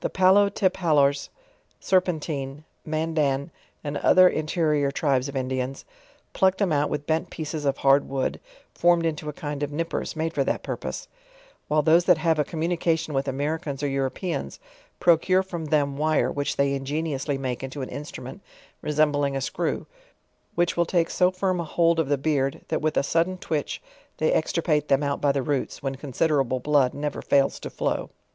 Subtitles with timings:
[0.00, 1.28] The PalJotepaUors,
[1.78, 3.50] Serpentine, Mandan,
[3.84, 5.84] and other interi or tribes of Indians,
[6.32, 8.40] pluck them, out with bent pieces of hard wood,
[8.74, 11.06] formed into a kind of nippers, made for that purpose;
[11.66, 14.58] while those that have a communication with Americans or Europeans,
[15.00, 18.40] procure from them wire, which they ingeniously make into an instrument
[18.80, 19.86] resembling a screw,
[20.54, 23.82] which will take so firm a hold of the beard, that with a sudden twitch
[24.16, 28.08] they extirpate them out by the roots, when considerable blood ne ver fails to flow.